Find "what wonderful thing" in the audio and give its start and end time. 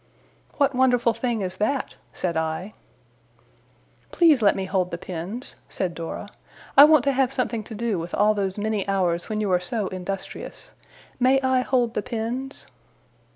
0.57-1.41